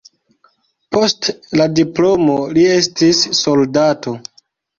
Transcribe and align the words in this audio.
Post 0.95 1.29
la 1.61 1.67
diplomo 1.81 2.39
li 2.57 2.65
estis 2.79 3.21
soldato. 3.43 4.17